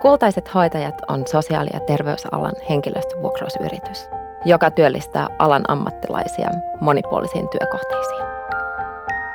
Kultaiset 0.00 0.54
hoitajat 0.54 0.94
on 1.08 1.26
sosiaali- 1.26 1.70
ja 1.72 1.80
terveysalan 1.80 2.52
henkilöstövuokrausyritys, 2.68 4.08
joka 4.44 4.70
työllistää 4.70 5.28
alan 5.38 5.62
ammattilaisia 5.68 6.50
monipuolisiin 6.80 7.48
työkohteisiin. 7.48 8.22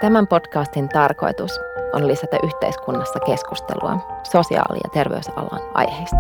Tämän 0.02 0.28
podcastin 0.28 0.90
tarkoitus 0.90 1.60
on 1.94 2.08
lisätä 2.08 2.38
yhteiskunnassa 2.44 3.20
keskustelua 3.20 4.22
sosiaali- 4.32 4.80
ja 4.84 4.90
terveysalan 4.94 5.62
aiheista. 5.74 6.18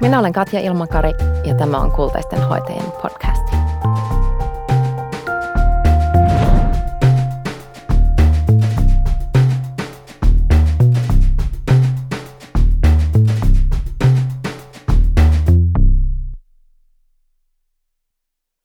Minä 0.00 0.18
olen 0.18 0.32
Katja 0.32 0.60
Ilmakari 0.60 1.12
ja 1.44 1.54
tämä 1.54 1.78
on 1.78 1.92
Kultaisten 1.92 2.42
hoitajien 2.42 2.92
podcast. 3.02 3.35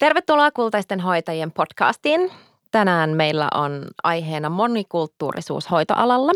Tervetuloa 0.02 0.50
Kultaisten 0.50 1.00
hoitajien 1.00 1.52
podcastiin. 1.52 2.30
Tänään 2.70 3.10
meillä 3.10 3.48
on 3.54 3.86
aiheena 4.02 4.50
monikulttuurisuus 4.50 5.70
hoitoalalla 5.70 6.32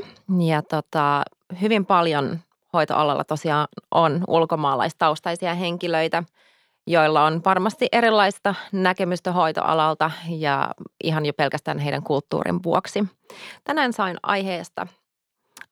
ja 0.47 0.63
tota, 0.63 1.23
hyvin 1.61 1.87
paljon 1.87 2.39
hoitoalalla 2.73 3.25
tosiaan 3.25 3.69
on 3.91 4.25
ulkomaalaistaustaisia 4.29 5.55
henkilöitä, 5.55 6.23
joilla 6.87 7.25
on 7.25 7.41
varmasti 7.45 7.89
erilaista 7.93 8.55
näkemystä 8.73 9.33
hoitoalalta 9.33 10.11
ja 10.29 10.71
ihan 11.05 11.27
jo 11.27 11.33
pelkästään 11.33 11.79
heidän 11.79 12.03
kulttuurin 12.03 12.63
vuoksi. 12.63 13.05
Tänään 13.65 13.93
sain 13.93 14.17
aiheesta, 14.23 14.87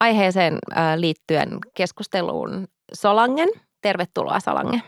aiheeseen 0.01 0.59
liittyen 0.97 1.59
keskusteluun 1.75 2.69
Solangen. 2.95 3.49
Tervetuloa 3.81 4.41
Solange. 4.41 4.83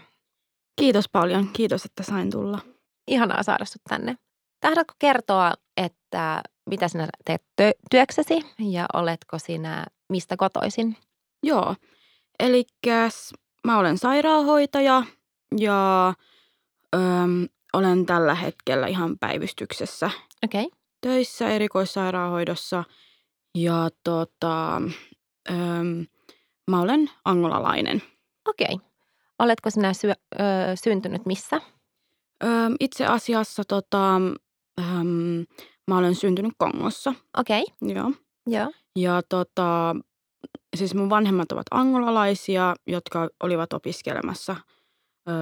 Kiitos 0.76 1.08
paljon. 1.08 1.48
Kiitos, 1.52 1.84
että 1.84 2.02
sain 2.02 2.30
tulla. 2.30 2.58
Ihanaa 3.06 3.42
saada 3.42 3.64
sinut 3.64 3.84
tänne. 3.88 4.16
Tahdatko 4.60 4.94
kertoa, 4.98 5.52
että 5.76 6.42
mitä 6.70 6.88
sinä 6.88 7.08
teet 7.24 7.42
työksesi 7.90 8.40
ja 8.58 8.86
oletko 8.92 9.38
sinä 9.38 9.86
mistä 10.08 10.36
kotoisin? 10.36 10.96
Joo, 11.42 11.74
eli 12.38 12.64
mä 13.66 13.78
olen 13.78 13.98
sairaanhoitaja 13.98 15.02
ja 15.58 16.08
öm, 16.94 17.48
olen 17.72 18.06
tällä 18.06 18.34
hetkellä 18.34 18.86
ihan 18.86 19.18
päivystyksessä 19.18 20.10
okay. 20.44 20.66
töissä 21.00 21.48
erikoissairaanhoidossa. 21.48 22.84
Ja 23.58 23.88
tota, 24.04 24.76
öm, 25.50 26.06
mä 26.70 26.80
olen 26.80 27.10
angolalainen. 27.24 28.02
Okei. 28.48 28.74
Okay. 28.74 28.88
Oletko 29.38 29.70
sinä 29.70 29.92
sy- 29.92 30.10
ö, 30.10 30.42
syntynyt 30.74 31.26
missä? 31.26 31.60
Itse 32.80 33.06
asiassa 33.06 33.62
tota, 33.68 34.16
öm, 34.80 35.44
mä 35.90 35.98
olen 35.98 36.14
syntynyt 36.14 36.52
Kongossa. 36.58 37.14
Okei. 37.38 37.62
Okay. 37.62 37.94
Joo. 37.96 38.12
Joo. 38.46 38.72
Ja 38.96 39.22
tota, 39.28 39.96
siis 40.76 40.94
mun 40.94 41.10
vanhemmat 41.10 41.52
ovat 41.52 41.66
angolalaisia, 41.70 42.74
jotka 42.86 43.28
olivat 43.42 43.72
opiskelemassa 43.72 44.56
ö, 45.28 45.32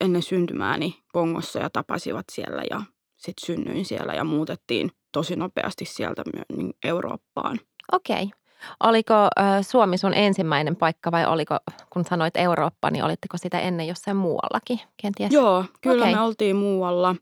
ennen 0.00 0.22
syntymääni 0.22 1.02
Kongossa 1.12 1.58
ja 1.58 1.70
tapasivat 1.70 2.24
siellä 2.32 2.62
ja 2.70 2.82
sitten 3.16 3.46
synnyin 3.46 3.84
siellä 3.84 4.12
ja 4.12 4.24
muutettiin 4.24 4.90
tosi 5.12 5.36
nopeasti 5.36 5.84
sieltä 5.84 6.22
niin 6.56 6.72
Eurooppaan. 6.84 7.60
Okei. 7.92 8.22
Okay. 8.22 8.39
Oliko 8.82 9.14
Suomi 9.62 9.98
sun 9.98 10.14
ensimmäinen 10.14 10.76
paikka 10.76 11.12
vai 11.12 11.26
oliko, 11.26 11.56
kun 11.90 12.04
sanoit 12.04 12.36
Eurooppa, 12.36 12.90
niin 12.90 13.04
olitteko 13.04 13.36
sitä 13.36 13.60
ennen 13.60 13.88
jossain 13.88 14.16
muuallakin 14.16 14.80
kenties? 15.02 15.32
Joo, 15.32 15.64
kyllä 15.80 16.04
okay. 16.04 16.14
me 16.14 16.20
oltiin 16.20 16.56
muualla. 16.56 17.16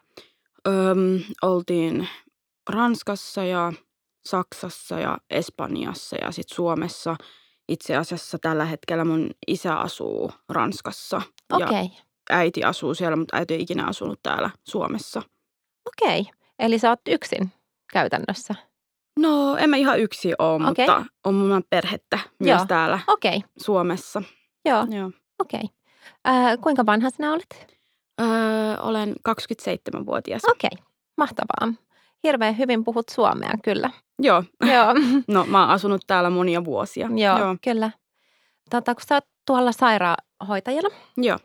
Öm, 0.69 1.21
oltiin 1.43 2.09
Ranskassa 2.71 3.45
ja 3.45 3.73
Saksassa 4.27 5.01
ja 5.01 5.19
Espanjassa 5.31 6.17
ja 6.17 6.31
sitten 6.31 6.55
Suomessa. 6.55 7.17
Itse 7.69 7.97
asiassa 7.97 8.39
tällä 8.39 8.65
hetkellä 8.65 9.05
mun 9.05 9.31
isä 9.47 9.75
asuu 9.75 10.33
Ranskassa. 10.49 11.23
Okei. 11.53 11.67
Okay. 11.67 11.89
äiti 12.31 12.65
asuu 12.65 12.95
siellä, 12.95 13.17
mutta 13.17 13.37
äiti 13.37 13.55
ei 13.55 13.63
ikinä 13.63 13.87
asunut 13.87 14.21
täällä 14.23 14.51
Suomessa. 14.65 15.23
Okei. 15.87 16.21
Okay. 16.21 16.33
Eli 16.59 16.79
sä 16.79 16.91
oot 16.91 17.01
yksin 17.09 17.53
käytännössä? 17.93 18.55
No, 19.19 19.57
en 19.57 19.71
mä 19.71 19.77
ihan 19.77 20.01
yksi 20.01 20.33
ole, 20.39 20.55
okay. 20.55 20.67
mutta 20.67 21.05
on 21.25 21.35
mun 21.35 21.63
perhettä 21.71 22.19
myös 22.39 22.59
Joo. 22.59 22.67
täällä 22.67 23.01
okay. 23.07 23.41
Suomessa. 23.59 24.23
Joo, 24.65 24.87
Joo. 24.91 25.11
okei. 25.39 25.61
Okay. 25.61 26.37
Äh, 26.37 26.59
kuinka 26.61 26.87
vanha 26.87 27.11
sinä 27.11 27.33
olet? 27.33 27.79
Öö, 28.21 28.27
olen 28.83 29.15
27-vuotias. 29.29 30.43
Okei, 30.45 30.71
okay. 30.73 30.87
mahtavaa. 31.17 31.75
Hirveän 32.23 32.59
hyvin 32.59 32.85
puhut 32.85 33.09
suomea, 33.09 33.53
kyllä. 33.65 33.91
Joo. 34.19 34.45
Joo. 34.73 34.95
no, 35.35 35.47
mä 35.47 35.61
oon 35.61 35.71
asunut 35.71 36.01
täällä 36.07 36.31
monia 36.31 36.65
vuosia. 36.65 37.09
Joo, 37.17 37.39
Joo. 37.39 37.57
kyllä. 37.65 37.91
Tota, 38.71 38.95
kun 38.95 39.05
sä 39.09 39.15
oot 39.15 39.25
tuolla 39.47 39.73
sairaanhoitajana, 39.73 40.89
Joo. 41.17 41.39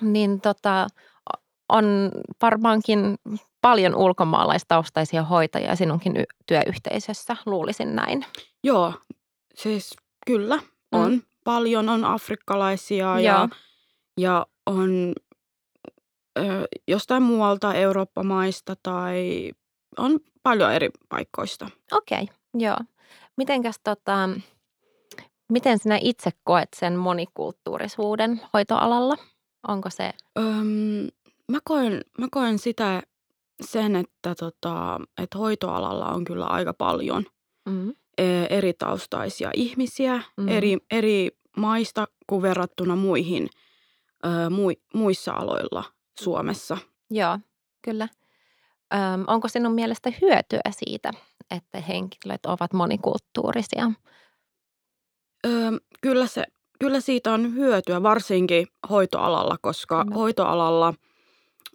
niin 0.00 0.40
tota, 0.40 0.86
on 1.68 2.10
varmaankin 2.42 3.16
paljon 3.62 3.94
ulkomaalaistaustaisia 3.94 5.22
hoitajia 5.22 5.76
sinunkin 5.76 6.24
työyhteisössä, 6.46 7.36
luulisin 7.46 7.96
näin. 7.96 8.24
Joo, 8.64 8.94
siis 9.54 9.96
kyllä 10.26 10.58
on. 10.92 11.12
Mm. 11.12 11.22
Paljon 11.44 11.88
on 11.88 12.04
afrikkalaisia 12.04 13.20
ja, 13.20 13.48
ja 14.20 14.46
on 14.66 15.12
ö, 16.38 16.42
jostain 16.88 17.22
muualta 17.22 17.74
Eurooppa-maista 17.74 18.74
tai 18.82 19.50
on 19.98 20.20
paljon 20.42 20.72
eri 20.72 20.90
paikoista. 21.08 21.68
Okei, 21.92 22.22
okay, 22.22 22.34
joo. 22.54 22.76
Mitenkäs 23.36 23.80
tota, 23.84 24.28
miten 25.48 25.78
sinä 25.78 25.98
itse 26.00 26.30
koet 26.44 26.68
sen 26.76 26.96
monikulttuurisuuden 26.96 28.40
hoitoalalla? 28.54 29.14
Onko 29.68 29.90
se? 29.90 30.12
Öm, 30.38 31.08
mä, 31.52 31.58
koen, 31.64 32.04
mä 32.18 32.26
koen 32.30 32.58
sitä 32.58 33.02
sen, 33.62 33.96
että, 33.96 34.34
tota, 34.34 35.00
että 35.22 35.38
hoitoalalla 35.38 36.06
on 36.06 36.24
kyllä 36.24 36.46
aika 36.46 36.74
paljon 36.74 37.26
mm. 37.68 37.92
eri 38.50 38.72
taustaisia 38.72 39.50
ihmisiä 39.54 40.22
mm. 40.36 40.48
eri, 40.48 40.78
eri 40.90 41.28
maista 41.56 42.06
kuin 42.26 42.42
verrattuna 42.42 42.96
muihin 42.96 43.48
ö, 44.24 44.50
mu, 44.50 44.68
muissa 44.94 45.32
aloilla 45.32 45.84
Suomessa. 46.20 46.78
Joo, 47.10 47.38
kyllä. 47.82 48.08
Öm, 48.94 49.24
onko 49.26 49.48
sinun 49.48 49.74
mielestä 49.74 50.12
hyötyä 50.20 50.70
siitä, 50.70 51.10
että 51.50 51.80
henkilöt 51.80 52.46
ovat 52.46 52.72
monikulttuurisia? 52.72 53.92
Öm, 55.46 55.78
kyllä, 56.00 56.26
se, 56.26 56.44
kyllä 56.80 57.00
siitä 57.00 57.32
on 57.32 57.54
hyötyä, 57.54 58.02
varsinkin 58.02 58.66
hoitoalalla, 58.90 59.56
koska 59.62 60.04
mm. 60.04 60.12
hoitoalalla– 60.12 60.94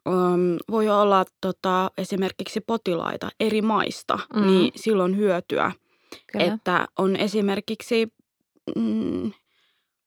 um, 0.08 0.58
voi 0.72 0.90
olla 0.90 1.26
tota, 1.42 1.92
esimerkiksi 1.98 2.62
potilaita 2.62 3.30
eri 3.40 3.62
maista, 3.62 4.20
mm. 4.36 4.48
niin 4.48 4.72
silloin 4.76 5.18
hyötyä. 5.18 5.72
Kyllä. 6.32 6.54
Että 6.54 6.88
on 7.00 7.16
esimerkiksi 7.16 8.08
mm, 8.76 9.32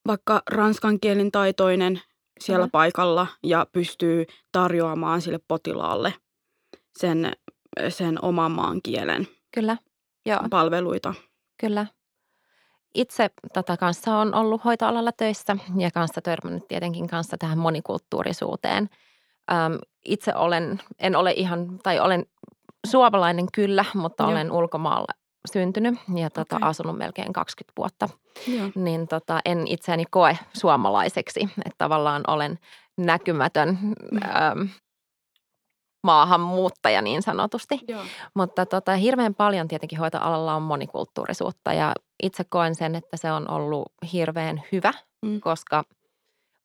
vaikka 0.07 0.43
ranskan 0.51 1.01
kielen 1.01 1.31
taitoinen 1.31 2.01
siellä 2.41 2.63
Kyllä. 2.63 2.71
paikalla 2.71 3.27
ja 3.43 3.67
pystyy 3.73 4.27
tarjoamaan 4.53 5.21
sille 5.21 5.41
potilaalle 5.49 6.15
sen, 6.99 7.33
sen 7.89 8.25
oman 8.25 8.53
maan 8.53 8.81
kielen 8.83 9.29
Kyllä. 9.55 9.77
Joo. 10.27 10.41
palveluita. 10.51 11.15
Kyllä. 11.61 11.87
Itse 12.95 13.31
tota 13.55 13.77
kanssa 13.77 14.17
on 14.17 14.35
ollut 14.35 14.65
hoitoalalla 14.65 15.13
töissä 15.13 15.57
ja 15.77 15.91
kanssa 15.91 16.21
törmännyt 16.21 16.69
tietenkin 16.69 17.07
kanssa 17.07 17.39
tähän 17.39 17.59
monikulttuurisuuteen– 17.59 18.89
Ähm, 19.53 19.75
itse 20.05 20.35
olen, 20.35 20.81
en 20.99 21.17
ole 21.17 21.33
ihan, 21.33 21.79
tai 21.83 22.01
olen 22.01 22.27
suomalainen 22.87 23.47
kyllä, 23.53 23.85
mutta 23.95 24.23
Joo. 24.23 24.31
olen 24.31 24.53
ulkomaalla 24.53 25.15
syntynyt 25.53 25.95
ja 26.15 26.31
tota, 26.31 26.57
okay. 26.57 26.69
asunut 26.69 26.99
melkein 26.99 27.33
20 27.33 27.73
vuotta. 27.77 28.09
Joo. 28.47 28.69
Niin 28.75 29.09
tota, 29.09 29.41
en 29.45 29.69
itseäni 29.69 30.05
koe 30.11 30.39
suomalaiseksi, 30.53 31.41
että 31.41 31.79
tavallaan 31.79 32.23
olen 32.29 32.59
näkymätön 32.99 33.79
mm. 33.83 34.19
ähm, 34.25 34.63
maahanmuuttaja 36.03 37.03
niin 37.03 37.23
sanotusti. 37.23 37.81
Joo. 37.89 38.03
Mutta 38.35 38.67
tota, 38.67 38.97
hirveän 38.97 39.35
paljon 39.35 39.69
tietenkin 39.69 39.99
hoitoalalla 39.99 40.55
on 40.55 40.63
monikulttuurisuutta 40.63 41.73
ja 41.73 41.93
itse 42.23 42.45
koen 42.45 42.75
sen, 42.75 42.95
että 42.95 43.17
se 43.17 43.33
on 43.33 43.51
ollut 43.51 43.93
hirveän 44.13 44.63
hyvä, 44.73 44.93
mm. 45.27 45.41
koska 45.41 45.85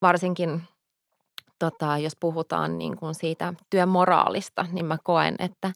varsinkin– 0.02 0.62
tota, 1.58 1.98
jos 1.98 2.16
puhutaan 2.20 2.78
niin 2.78 2.96
kuin 2.96 3.14
siitä 3.14 3.54
työmoraalista, 3.70 4.66
niin 4.72 4.86
mä 4.86 4.98
koen, 5.04 5.34
että 5.38 5.72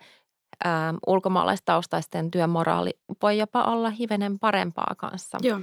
ä, 0.66 0.94
ulkomaalaistaustaisten 1.06 2.30
työmoraali 2.30 2.90
voi 3.22 3.38
jopa 3.38 3.64
olla 3.64 3.90
hivenen 3.90 4.38
parempaa 4.38 4.94
kanssa. 4.98 5.38
Joo. 5.42 5.60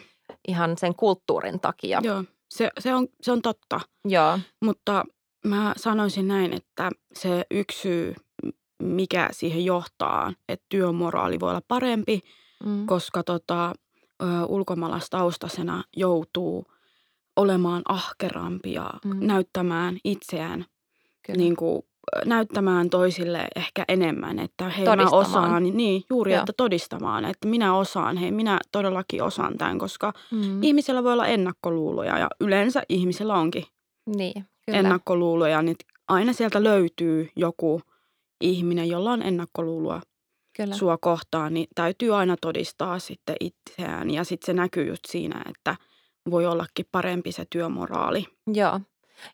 Ihan 0.48 0.78
sen 0.78 0.96
kulttuurin 0.96 1.60
takia. 1.60 2.00
Joo, 2.04 2.24
se, 2.50 2.70
se, 2.80 2.96
on, 2.96 3.08
se 3.22 3.32
on 3.32 3.42
totta. 3.42 3.80
Joo. 4.06 4.40
Mutta 4.66 5.06
mä 5.46 5.74
sanoisin 5.78 6.28
näin, 6.28 6.54
että 6.54 6.92
se 7.14 7.46
yksi 7.52 7.80
syy, 7.80 8.16
mikä 8.84 9.30
siihen 9.32 9.66
johtaa, 9.66 10.34
että 10.50 10.66
työmoraali 10.70 11.40
voi 11.40 11.50
olla 11.50 11.62
parempi, 11.68 12.20
mm. 12.66 12.86
koska 12.86 13.24
tota, 13.24 13.74
ulkomaalaistaustaisena 14.48 15.84
joutuu 15.98 16.66
olemaan 17.38 17.82
ahkerampi 17.88 18.74
ja 18.74 18.90
mm. 19.06 19.28
näyttämään 19.28 19.98
itseään 20.04 20.66
niin 21.38 21.56
kuin, 21.56 21.82
näyttämään 22.26 22.90
toisille 22.90 23.48
ehkä 23.56 23.86
enemmän, 23.88 24.40
että 24.40 24.70
hei 24.70 24.86
mä 24.86 25.10
osaan, 25.12 25.64
niin 25.64 26.04
juuri, 26.10 26.32
Joo. 26.32 26.40
että 26.40 26.54
todistamaan, 26.58 27.26
että 27.26 27.48
minä 27.48 27.76
osaan, 27.76 28.18
hei 28.18 28.32
minä 28.32 28.60
todellakin 28.72 29.24
osaan 29.24 29.58
tämän, 29.58 29.80
koska 29.80 30.14
mm. 30.32 30.64
ihmisellä 30.64 31.04
voi 31.04 31.14
olla 31.14 31.28
ennakkoluuloja 31.28 32.18
ja 32.18 32.30
yleensä 32.42 32.84
ihmisellä 32.90 33.36
onkin 33.36 33.64
niin, 34.16 34.46
kyllä. 34.66 34.80
ennakkoluuloja, 34.80 35.62
niin 35.62 35.76
aina 36.08 36.34
sieltä 36.34 36.64
löytyy 36.64 37.30
joku 37.36 37.82
ihminen, 38.42 38.90
jolla 38.90 39.12
on 39.12 39.22
ennakkoluuloa 39.22 40.02
kyllä. 40.58 40.76
sua 40.76 40.98
kohtaan, 40.98 41.54
niin 41.54 41.68
täytyy 41.76 42.16
aina 42.16 42.36
todistaa 42.42 43.00
sitten 43.00 43.36
itseään 43.40 44.10
ja 44.10 44.24
sitten 44.24 44.46
se 44.46 44.54
näkyy 44.54 44.88
just 44.88 45.06
siinä, 45.08 45.42
että 45.50 45.76
voi 46.32 46.46
ollakin 46.46 46.86
parempi 46.92 47.32
se 47.32 47.46
työmoraali. 47.50 48.26
Joo. 48.54 48.80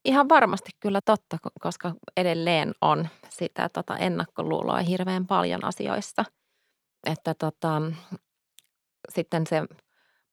Ihan 0.06 0.30
varmasti 0.30 0.72
kyllä 0.80 1.00
totta, 1.06 1.38
koska 1.62 1.94
edelleen 2.18 2.74
on 2.82 3.08
sitä 3.30 3.70
tota 3.70 3.98
ennakkoluuloa 3.98 4.78
hirveän 4.78 5.28
paljon 5.28 5.66
asioissa. 5.66 6.26
Että 7.06 7.34
tota, 7.34 7.82
sitten 9.10 9.48
se, 9.48 9.64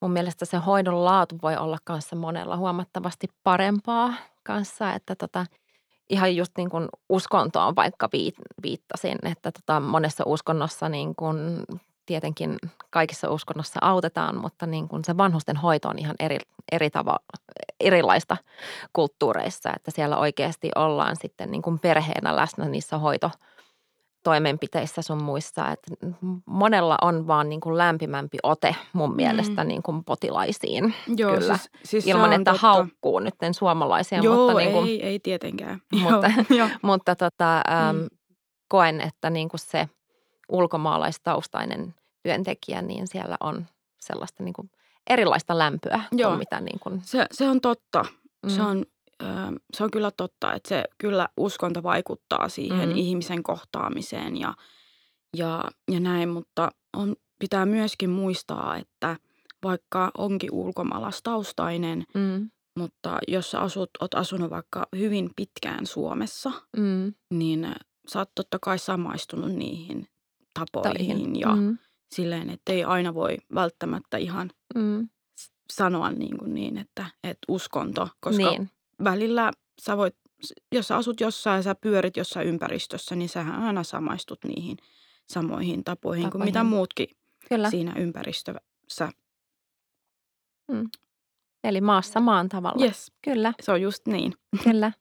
mun 0.01 0.13
mielestä 0.13 0.45
se 0.45 0.57
hoidon 0.57 1.05
laatu 1.05 1.39
voi 1.43 1.57
olla 1.57 1.79
kanssa 1.85 2.17
monella 2.17 2.57
huomattavasti 2.57 3.27
parempaa 3.43 4.15
kanssa, 4.45 4.93
että 4.93 5.15
tota, 5.15 5.47
ihan 6.11 6.37
just 6.37 6.53
niin 6.57 6.71
kuin 6.71 6.89
uskontoon 7.09 7.77
vaikka 7.77 8.09
viittasin, 8.63 9.19
että 9.23 9.53
tota 9.53 9.81
monessa 9.81 10.25
uskonnossa 10.27 10.89
niin 10.89 11.15
kuin 11.15 11.37
tietenkin 12.11 12.57
kaikissa 12.91 13.31
uskonnossa 13.31 13.81
autetaan, 13.83 14.37
mutta 14.37 14.67
niin 14.67 14.89
kuin 14.89 15.05
se 15.05 15.17
vanhusten 15.17 15.57
hoito 15.57 15.89
on 15.89 15.99
ihan 15.99 16.15
eri, 16.21 16.39
eri 16.73 16.91
tava, 16.91 17.19
erilaista 17.81 18.37
kulttuureissa, 18.93 19.71
että 19.77 19.91
siellä 19.91 20.17
oikeasti 20.17 20.71
ollaan 20.77 21.17
sitten 21.17 21.51
niin 21.51 21.63
kuin 21.63 21.79
perheenä 21.79 22.37
läsnä 22.37 22.65
niissä 22.65 22.99
hoito 22.99 23.31
toimenpiteissä 24.23 25.03
sun 25.03 25.23
muissa, 25.23 25.69
että 25.69 26.07
monella 26.47 26.99
on 27.03 27.27
vaan 27.27 27.49
niin 27.49 27.61
kuin 27.61 27.79
lämpimämpi 27.79 28.39
ote 28.43 28.77
mun 28.93 29.17
mielestä 29.17 29.65
mm. 29.65 29.69
niin 29.69 29.83
kuin 29.83 30.05
potilaisiin 30.05 30.95
Joo, 31.17 31.35
kyllä. 31.35 31.57
Siis, 31.57 31.71
siis 31.85 32.07
Ilman, 32.07 32.33
että 32.33 32.51
totta. 32.51 32.67
haukkuu 32.67 33.19
nyt 33.19 33.35
suomalaisia. 33.53 34.19
Joo, 34.19 34.37
mutta 34.37 34.59
niin 34.59 34.73
kuin, 34.73 34.89
ei, 34.89 35.03
ei 35.03 35.19
tietenkään. 35.19 35.83
Mutta, 36.03 36.31
Joo, 36.59 36.69
mutta 36.83 37.17
tota, 37.17 37.57
äm, 37.57 37.97
mm. 37.97 38.07
koen, 38.69 39.01
että 39.01 39.31
niin 39.31 39.49
kuin 39.49 39.61
se 39.61 39.89
ulkomaalaistaustainen 40.51 41.95
työntekijä, 42.23 42.83
niin 42.83 43.07
siellä 43.07 43.37
on 43.41 43.67
sellaista 44.01 44.43
niin 44.43 44.53
kuin 44.53 44.71
erilaista 45.11 45.59
lämpöä 45.59 46.03
Joo. 46.13 46.37
mitä 46.37 46.61
niin 46.61 46.81
kuin... 46.81 47.01
Se, 47.05 47.27
se 47.33 47.49
on 47.49 47.61
totta. 47.61 48.05
Mm. 48.43 48.51
Se, 48.51 48.63
on, 48.63 48.85
se 49.75 49.85
on 49.85 49.91
kyllä 49.91 50.11
totta, 50.11 50.55
että 50.55 50.69
se 50.69 50.85
kyllä 50.99 51.29
uskonto 51.37 51.83
vaikuttaa 51.83 52.49
siihen 52.49 52.89
mm. 52.89 52.97
ihmisen 52.97 53.43
kohtaamiseen 53.43 54.37
ja, 54.37 54.55
ja, 55.37 55.65
ja 55.93 56.01
näin, 56.01 56.29
mutta 56.29 56.71
on, 56.97 57.17
pitää 57.39 57.67
myöskin 57.67 58.11
muistaa, 58.11 58.77
että 58.77 59.17
vaikka 59.63 60.11
onkin 60.19 60.53
ulkomaalaistaustainen, 60.53 62.05
mm. 62.15 62.51
mutta 62.79 63.19
jos 63.29 63.51
sä 63.51 63.61
asut, 63.61 63.91
oot 64.01 64.15
asunut 64.15 64.51
vaikka 64.51 64.87
hyvin 64.97 65.31
pitkään 65.37 65.87
Suomessa, 65.87 66.53
mm. 66.77 67.15
niin 67.35 67.75
sä 68.09 68.19
oot 68.19 68.31
totta 68.35 68.59
kai 68.63 68.79
samaistunut 68.79 69.53
niihin 69.53 70.09
tapoihin 70.55 71.17
Toihin. 71.17 71.41
ja 71.41 71.57
mm 71.57 71.79
silleen, 72.15 72.51
että 72.51 72.73
ei 72.73 72.85
aina 72.85 73.15
voi 73.15 73.37
välttämättä 73.55 74.17
ihan 74.17 74.51
mm. 74.75 75.09
sanoa 75.73 76.11
niin, 76.11 76.39
kuin 76.39 76.55
niin 76.55 76.79
että, 76.79 77.07
että 77.25 77.47
uskonto, 77.49 78.09
koska 78.21 78.51
niin. 78.51 78.71
välillä 79.05 79.53
sä 79.81 79.97
voit, 79.97 80.17
jos 80.73 80.89
sä 80.89 80.97
asut 80.97 81.21
jossain 81.21 81.57
ja 81.57 81.63
sä 81.63 81.75
pyörit 81.75 82.17
jossain 82.17 82.49
ympäristössä, 82.49 83.17
niin 83.17 83.29
sähän 83.29 83.63
aina 83.63 83.83
samaistut 83.83 84.39
niihin 84.45 84.77
samoihin 85.31 85.85
tapoihin, 85.85 85.85
tapoihin. 85.85 86.31
kuin 86.31 86.45
mitä 86.45 86.65
muutkin 86.65 87.09
Kyllä. 87.49 87.71
siinä 87.71 87.95
ympäristössä. 87.97 89.13
Mm. 90.69 90.91
Eli 91.65 91.81
maassa 91.81 92.21
maan 92.21 92.49
tavalla. 92.49 92.85
Yes. 92.85 93.13
Kyllä. 93.23 93.53
Se 93.63 93.73
on 93.73 93.83
just 93.83 94.07
niin. 94.07 94.35
Kyllä. 94.65 94.93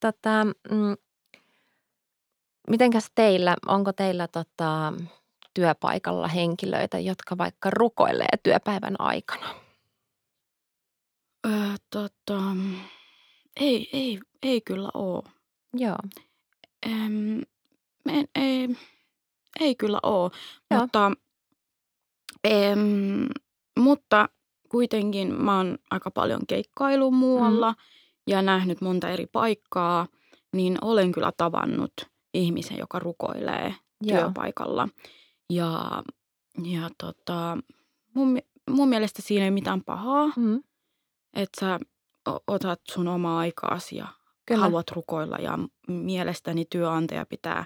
Tota, 0.00 0.44
mm, 0.70 0.96
mitenkäs 2.70 3.10
teillä, 3.14 3.56
onko 3.66 3.92
teillä 3.92 4.28
tota, 4.28 4.92
työpaikalla 5.54 6.28
henkilöitä, 6.28 6.98
jotka 6.98 7.38
vaikka 7.38 7.70
rukoilee 7.70 8.38
työpäivän 8.42 8.96
aikana? 8.98 9.54
Öö, 11.46 11.74
tota, 11.90 12.40
ei, 13.60 13.88
ei, 13.92 14.20
ei 14.42 14.60
kyllä 14.60 14.90
ole. 14.94 15.22
Joo. 15.76 15.98
Ähm, 16.86 17.38
en, 18.08 18.28
ei, 18.34 18.68
ei 19.60 19.74
kyllä 19.74 19.98
ole, 20.02 20.30
Joo. 20.70 20.80
mutta, 20.80 21.12
ähm, 22.46 23.24
mutta 23.80 24.28
kuitenkin 24.68 25.34
mä 25.34 25.56
oon 25.56 25.78
aika 25.90 26.10
paljon 26.10 26.40
keikkailu 26.46 27.10
muualla 27.10 27.72
mm. 27.72 27.76
ja 28.26 28.42
nähnyt 28.42 28.80
monta 28.80 29.08
eri 29.08 29.26
paikkaa, 29.26 30.06
niin 30.52 30.78
olen 30.82 31.12
kyllä 31.12 31.32
tavannut 31.36 31.92
ihmisen, 32.34 32.78
joka 32.78 32.98
rukoilee 32.98 33.74
Joo. 34.00 34.20
työpaikalla. 34.20 34.88
Ja, 35.50 36.02
ja 36.64 36.90
tota, 36.98 37.58
mun, 38.14 38.38
mun 38.70 38.88
mielestä 38.88 39.22
siinä 39.22 39.44
ei 39.44 39.50
mitään 39.50 39.84
pahaa, 39.84 40.32
mm. 40.36 40.62
että 41.34 41.60
sä 41.60 41.80
otat 42.46 42.80
sun 42.90 43.08
omaa 43.08 43.38
aikaasi 43.38 43.96
ja 43.96 44.06
kyllä. 44.46 44.60
haluat 44.60 44.90
rukoilla. 44.90 45.36
Ja 45.36 45.58
mielestäni 45.88 46.64
työnantaja 46.70 47.26
pitää 47.26 47.64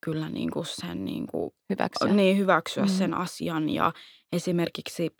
kyllä 0.00 0.28
niin 0.28 0.50
kuin 0.50 0.66
sen 0.66 1.04
niin 1.04 1.26
kuin, 1.26 1.54
hyväksyä, 1.70 2.12
niin, 2.12 2.38
hyväksyä 2.38 2.82
mm. 2.82 2.88
sen 2.88 3.14
asian. 3.14 3.70
Ja 3.70 3.92
esimerkiksi, 4.32 5.16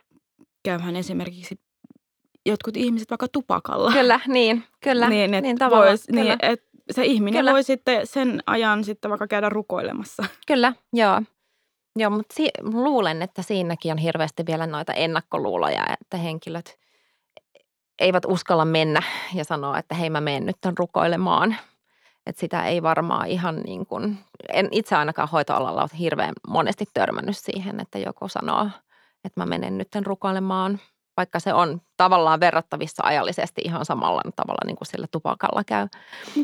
käyhän 0.63 0.97
esimerkiksi 0.97 1.61
jotkut 2.47 2.77
ihmiset 2.77 3.11
vaikka 3.11 3.29
tupakalla. 3.29 3.93
Kyllä, 3.93 4.21
niin, 4.27 4.65
kyllä. 4.81 5.09
niin, 5.09 5.35
et 5.35 5.43
niin 5.43 5.59
tavallaan. 5.59 5.89
Vois, 5.89 6.09
niin, 6.09 6.23
kyllä. 6.23 6.37
Niin, 6.43 6.53
et 6.53 6.69
se 6.91 7.05
ihminen 7.05 7.41
kyllä. 7.41 7.53
voi 7.53 7.63
sitten 7.63 8.07
sen 8.07 8.43
ajan 8.47 8.85
sitten 8.85 9.09
vaikka 9.09 9.27
käydä 9.27 9.49
rukoilemassa. 9.49 10.25
Kyllä, 10.47 10.73
joo. 10.93 11.23
Joo, 11.99 12.11
mutta 12.11 12.35
si- 12.35 12.51
luulen, 12.63 13.23
että 13.23 13.43
siinäkin 13.43 13.93
on 13.93 13.99
hirveästi 13.99 14.47
vielä 14.47 14.67
noita 14.67 14.93
ennakkoluuloja, 14.93 15.85
että 16.01 16.17
henkilöt 16.17 16.79
eivät 17.99 18.25
uskalla 18.27 18.65
mennä 18.65 19.03
ja 19.35 19.45
sanoa, 19.45 19.79
että 19.79 19.95
hei 19.95 20.11
mä 20.11 20.21
menen 20.21 20.47
nyt 20.47 20.57
tämän 20.61 20.79
rukoilemaan. 20.79 21.57
Että 22.27 22.41
sitä 22.41 22.65
ei 22.67 22.83
varmaan 22.83 23.29
ihan 23.29 23.61
niin 23.61 23.87
kuin, 23.87 24.19
en 24.53 24.69
itse 24.73 24.97
ainakaan 24.97 25.29
hoitoalalla 25.29 25.81
ole 25.81 25.91
hirveän 25.99 26.33
monesti 26.49 26.85
törmännyt 26.95 27.37
siihen, 27.37 27.81
että 27.81 27.99
joku 27.99 28.29
sanoo, 28.29 28.69
että 29.25 29.41
mä 29.41 29.47
menen 29.47 29.79
nyt 29.79 29.89
tämän 29.91 30.07
rukoilemaan, 30.07 30.81
vaikka 31.17 31.41
se 31.41 31.55
on 31.55 31.81
tavallaan 31.97 32.41
verrattavissa 32.41 33.03
ajallisesti 33.07 33.63
ihan 33.65 33.85
samalla 33.85 34.23
tavalla 34.37 34.67
niin 34.67 34.77
kuin 34.77 34.89
sillä 34.89 35.07
tupakalla 35.11 35.65
käy, 35.65 35.89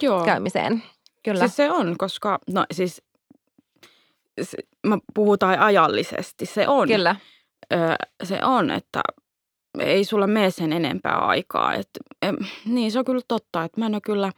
Joo. 0.01 0.25
käymiseen. 0.25 0.83
Kyllä. 1.23 1.41
Siis 1.41 1.57
se 1.57 1.71
on, 1.71 1.99
koska 1.99 2.39
no 2.47 2.67
siis 2.71 3.03
se, 4.43 4.59
mä 4.87 4.99
puhutaan 5.15 5.59
ajallisesti, 5.59 6.47
se 6.47 6.69
on. 6.69 6.89
Kyllä. 6.89 7.17
Ö, 7.73 7.77
se 8.25 8.45
on, 8.45 8.71
että 8.71 9.03
ei 9.79 10.05
sulla 10.05 10.27
mene 10.27 10.51
sen 10.51 10.73
enempää 10.73 11.19
aikaa. 11.19 11.75
Et, 11.75 11.89
niin 12.67 12.93
se 12.93 12.99
on 12.99 13.05
kyllä 13.05 13.23
totta, 13.29 13.65
että 13.65 13.81
mä 13.81 13.87
en 13.87 13.95
ole 13.95 14.01
kyllä, 14.01 14.33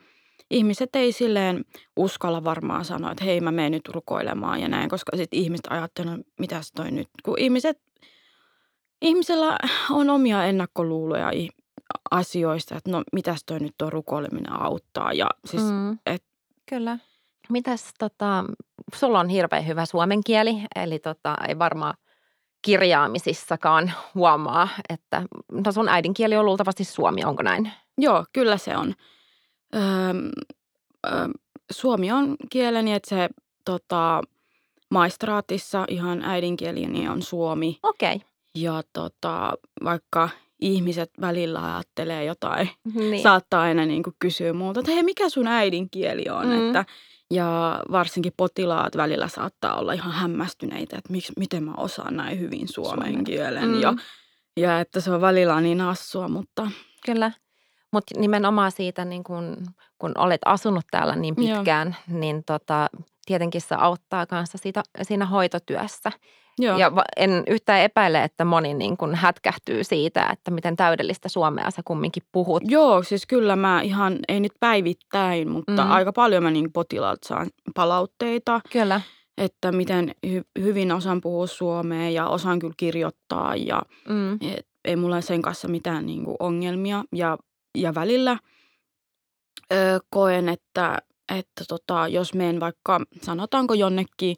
ihmiset 0.50 0.96
ei 0.96 1.12
silleen 1.12 1.64
uskalla 1.96 2.44
varmaan 2.44 2.84
sanoa, 2.84 3.12
että 3.12 3.24
hei 3.24 3.40
mä 3.40 3.52
menen 3.52 3.72
nyt 3.72 3.88
rukoilemaan 3.88 4.60
ja 4.60 4.68
näin, 4.68 4.88
koska 4.88 5.16
sitten 5.16 5.40
ihmiset 5.40 5.66
ajattelee, 5.70 6.18
mitä 6.40 6.60
toi 6.76 6.90
nyt, 6.90 7.08
kun 7.24 7.38
ihmiset, 7.38 7.78
ihmisellä 9.02 9.58
on 9.90 10.10
omia 10.10 10.44
ennakkoluuloja 10.44 11.32
asioista, 12.10 12.76
että 12.76 12.90
no 12.90 13.02
mitäs 13.12 13.44
toi 13.46 13.60
nyt 13.60 13.74
tuo 13.78 13.90
rukoileminen 13.90 14.52
auttaa 14.52 15.12
ja 15.12 15.30
siis, 15.44 15.62
mm. 15.62 15.98
et, 16.06 16.24
Kyllä. 16.68 16.98
Mitäs 17.48 17.94
tota, 17.98 18.44
sulla 18.94 19.20
on 19.20 19.28
hirveän 19.28 19.66
hyvä 19.66 19.86
suomen 19.86 20.24
kieli, 20.24 20.62
eli 20.76 20.98
tota, 20.98 21.36
ei 21.48 21.58
varmaan 21.58 21.94
kirjaamisissakaan 22.62 23.92
huomaa, 24.14 24.68
että 24.88 25.22
no 25.52 25.72
sun 25.72 25.88
äidinkieli 25.88 26.36
on 26.36 26.44
luultavasti 26.46 26.84
suomi, 26.84 27.24
onko 27.24 27.42
näin? 27.42 27.72
Joo, 27.98 28.24
kyllä 28.32 28.56
se 28.56 28.76
on. 28.76 28.94
Öö, 29.74 29.82
öö, 31.06 31.28
suomi 31.70 32.12
on 32.12 32.36
kieleni, 32.50 32.92
että 32.92 33.08
se 33.08 33.28
tota, 33.64 34.20
maistraatissa 34.90 35.84
ihan 35.88 36.22
äidinkielini 36.24 37.08
on 37.08 37.22
suomi. 37.22 37.78
Okei. 37.82 38.20
Ja 38.54 38.82
tota, 38.92 39.52
vaikka 39.84 40.28
ihmiset 40.60 41.10
välillä 41.20 41.74
ajattelee 41.74 42.24
jotain, 42.24 42.70
Niin. 42.94 43.22
saattaa 43.22 43.62
aina 43.62 43.86
niin 43.86 44.02
kuin 44.02 44.16
kysyä 44.18 44.52
multa, 44.52 44.80
että 44.80 44.92
hei, 44.92 45.02
mikä 45.02 45.28
sun 45.28 45.46
äidinkieli 45.46 46.24
on? 46.30 46.46
Mm. 46.46 46.66
Että, 46.66 46.84
ja 47.30 47.80
varsinkin 47.92 48.32
potilaat 48.36 48.96
välillä 48.96 49.28
saattaa 49.28 49.78
olla 49.78 49.92
ihan 49.92 50.12
hämmästyneitä, 50.12 50.98
että 50.98 51.12
miksi, 51.12 51.32
miten 51.36 51.64
mä 51.64 51.72
osaan 51.76 52.16
näin 52.16 52.40
hyvin 52.40 52.68
suomen 52.68 53.06
Suomen. 53.06 53.24
kielen. 53.24 53.68
Mm. 53.68 53.80
Ja, 53.80 53.94
ja 54.56 54.80
että 54.80 55.00
se 55.00 55.10
on 55.10 55.20
välillä 55.20 55.60
niin 55.60 55.80
assua, 55.80 56.28
mutta 56.28 56.70
Kyllä. 57.06 57.32
Mutta 57.92 58.20
nimenomaan 58.20 58.72
siitä, 58.72 59.04
niin 59.04 59.24
kun, 59.24 59.56
kun 59.98 60.12
olet 60.18 60.40
asunut 60.44 60.84
täällä 60.90 61.16
niin 61.16 61.34
Joo. 61.38 61.56
pitkään, 61.56 61.96
niin 62.08 62.44
tota, 62.44 62.90
tietenkin 63.26 63.60
se 63.60 63.74
auttaa 63.78 64.26
kanssa 64.26 64.58
siitä, 64.58 64.82
siinä 65.02 65.26
hoitotyössä. 65.26 66.12
joo, 66.58 66.78
Ja 66.78 66.92
en 67.16 67.42
yhtään 67.46 67.80
epäile, 67.80 68.22
että 68.24 68.44
moni 68.44 68.74
niin 68.74 68.96
kun 68.96 69.14
hätkähtyy 69.14 69.84
siitä, 69.84 70.28
että 70.32 70.50
miten 70.50 70.76
täydellistä 70.76 71.28
suomea 71.28 71.70
sä 71.70 71.82
kumminkin 71.84 72.22
puhut. 72.32 72.62
joo, 72.66 73.02
siis 73.02 73.26
kyllä 73.26 73.56
mä 73.56 73.80
ihan, 73.80 74.18
ei 74.28 74.40
nyt 74.40 74.52
päivittäin, 74.60 75.50
mutta 75.50 75.84
Mm. 75.84 75.90
aika 75.90 76.12
paljon 76.12 76.42
mä 76.42 76.50
niin 76.50 76.72
potilaalta 76.72 77.28
saan 77.28 77.46
palautteita, 77.74 78.60
Kyllä. 78.72 79.00
että 79.38 79.72
miten 79.72 80.14
hy- 80.26 80.62
hyvin 80.62 80.92
osaan 80.92 81.20
puhua 81.20 81.46
suomea 81.46 82.10
ja 82.10 82.28
osaan 82.28 82.58
kyllä 82.58 82.74
kirjoittaa 82.76 83.56
ja 83.56 83.82
Mm. 84.08 84.32
Et 84.34 84.66
ei 84.84 84.96
mulla 84.96 85.20
sen 85.20 85.42
kanssa 85.42 85.68
mitään 85.68 86.06
niinku 86.06 86.36
ongelmia. 86.38 87.04
Ja, 87.14 87.38
ja 87.78 87.94
välillä 87.94 88.38
ö, 89.72 90.00
koen, 90.10 90.48
että, 90.48 90.98
että 91.34 91.64
tota, 91.68 92.08
jos 92.08 92.34
menen 92.34 92.60
vaikka, 92.60 93.00
sanotaanko 93.22 93.74
jonnekin, 93.74 94.36